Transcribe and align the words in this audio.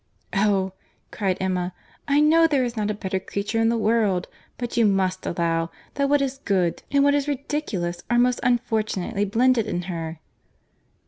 "Oh!" 0.33 0.73
cried 1.11 1.37
Emma, 1.39 1.75
"I 2.07 2.21
know 2.21 2.47
there 2.47 2.63
is 2.63 2.75
not 2.75 2.89
a 2.89 2.95
better 2.95 3.19
creature 3.19 3.59
in 3.59 3.69
the 3.69 3.77
world: 3.77 4.27
but 4.57 4.75
you 4.75 4.83
must 4.87 5.27
allow, 5.27 5.69
that 5.93 6.09
what 6.09 6.23
is 6.23 6.39
good 6.39 6.81
and 6.89 7.03
what 7.03 7.13
is 7.13 7.27
ridiculous 7.27 8.01
are 8.09 8.17
most 8.17 8.39
unfortunately 8.41 9.25
blended 9.25 9.67
in 9.67 9.83
her." 9.83 10.19